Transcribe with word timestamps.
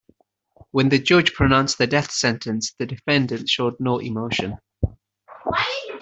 When 0.71 0.89
the 0.89 0.97
judge 0.97 1.31
pronounced 1.35 1.77
the 1.77 1.85
death 1.85 2.09
sentence, 2.09 2.73
the 2.79 2.87
defendant 2.87 3.47
showed 3.47 3.75
no 3.79 3.99
emotion. 3.99 4.57